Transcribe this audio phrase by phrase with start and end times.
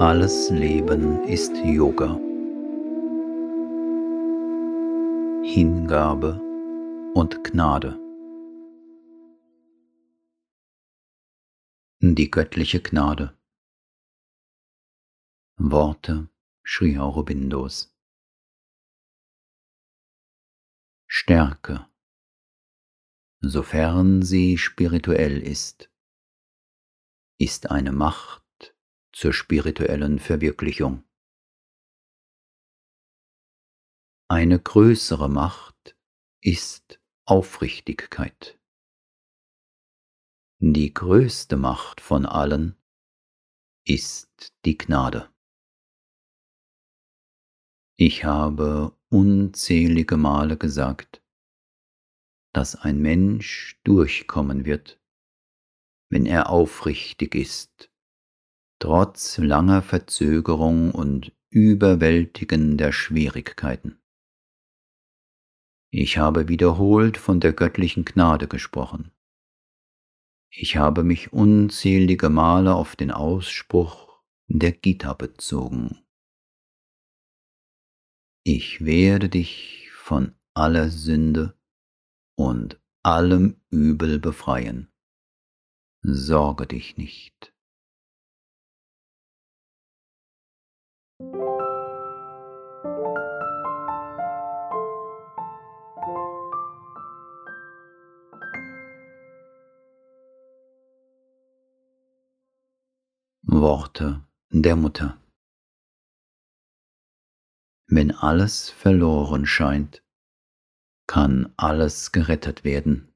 [0.00, 2.14] Alles Leben ist Yoga.
[5.42, 6.40] Hingabe
[7.14, 7.98] und Gnade.
[12.00, 13.36] Die göttliche Gnade.
[15.56, 16.28] Worte
[16.62, 17.92] Sri Aurobindos.
[21.08, 21.88] Stärke,
[23.40, 25.90] sofern sie spirituell ist,
[27.38, 28.47] ist eine Macht
[29.18, 31.02] zur spirituellen Verwirklichung.
[34.30, 35.96] Eine größere Macht
[36.40, 38.60] ist Aufrichtigkeit.
[40.60, 42.76] Die größte Macht von allen
[43.84, 45.28] ist die Gnade.
[47.96, 51.24] Ich habe unzählige Male gesagt,
[52.52, 55.00] dass ein Mensch durchkommen wird,
[56.08, 57.90] wenn er aufrichtig ist,
[58.78, 64.00] trotz langer Verzögerung und überwältigender Schwierigkeiten.
[65.90, 69.10] Ich habe wiederholt von der göttlichen Gnade gesprochen.
[70.50, 76.04] Ich habe mich unzählige Male auf den Ausspruch der Gita bezogen.
[78.44, 81.58] Ich werde dich von aller Sünde
[82.34, 84.90] und allem Übel befreien.
[86.02, 87.54] Sorge dich nicht.
[103.68, 105.20] Worte der Mutter.
[107.86, 110.02] Wenn alles verloren scheint,
[111.06, 113.12] kann alles gerettet werden.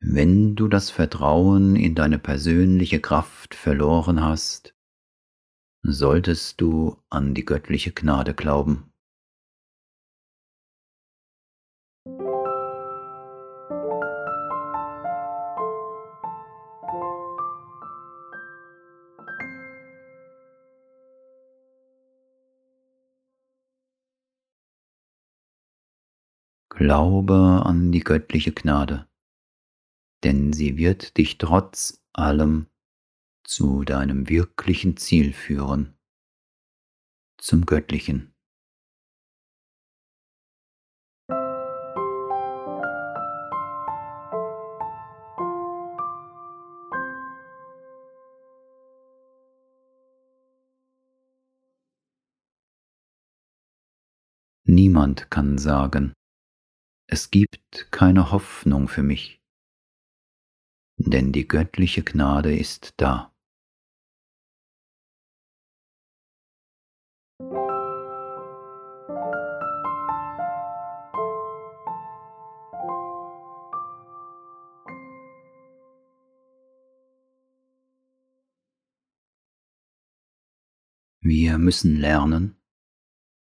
[0.00, 4.74] Wenn du das Vertrauen in deine persönliche Kraft verloren hast,
[5.80, 8.89] solltest du an die göttliche Gnade glauben.
[26.80, 29.06] Glaube an die göttliche Gnade,
[30.24, 32.68] denn sie wird dich trotz allem
[33.44, 35.98] zu deinem wirklichen Ziel führen,
[37.36, 38.34] zum Göttlichen.
[54.64, 56.14] Niemand kann sagen,
[57.12, 59.42] es gibt keine Hoffnung für mich,
[60.96, 63.34] denn die göttliche Gnade ist da.
[81.22, 82.56] Wir müssen lernen,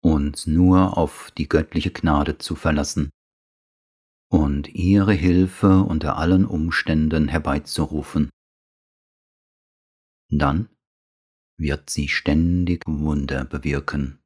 [0.00, 3.10] uns nur auf die göttliche Gnade zu verlassen
[4.30, 8.30] und ihre Hilfe unter allen Umständen herbeizurufen.
[10.30, 10.68] Dann
[11.58, 14.19] wird sie ständig Wunder bewirken.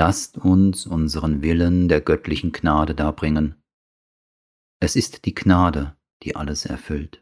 [0.00, 3.56] Lasst uns unseren Willen der göttlichen Gnade darbringen.
[4.78, 7.20] Es ist die Gnade, die alles erfüllt.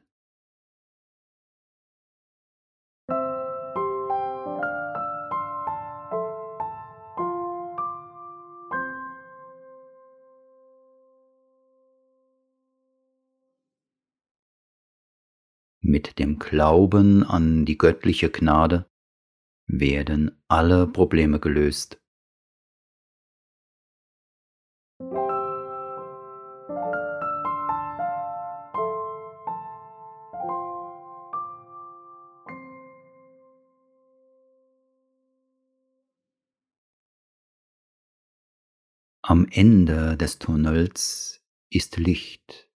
[15.80, 18.84] Mit dem Glauben an die göttliche Gnade
[19.66, 22.02] werden alle Probleme gelöst
[39.28, 42.70] Am Ende des Tunnels ist Licht.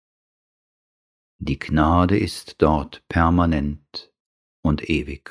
[1.39, 4.13] Die Gnade ist dort permanent
[4.63, 5.29] und ewig.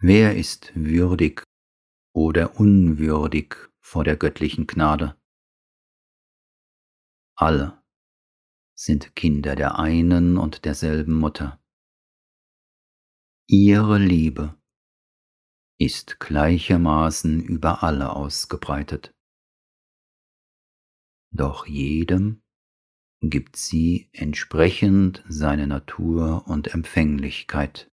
[0.00, 1.42] Wer ist würdig
[2.14, 5.14] oder unwürdig vor der göttlichen Gnade?
[7.40, 7.80] Alle
[8.76, 11.62] sind Kinder der einen und derselben Mutter.
[13.46, 14.60] Ihre Liebe
[15.78, 19.14] ist gleichermaßen über alle ausgebreitet.
[21.32, 22.42] Doch jedem
[23.20, 27.88] gibt sie entsprechend seine Natur und Empfänglichkeit.